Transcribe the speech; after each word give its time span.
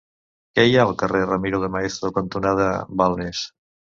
Què 0.59 0.63
hi 0.67 0.71
ha 0.77 0.85
al 0.85 0.93
carrer 1.01 1.19
Ramiro 1.25 1.59
de 1.65 1.69
Maeztu 1.75 2.11
cantonada 2.17 2.71
Balmes? 3.03 3.43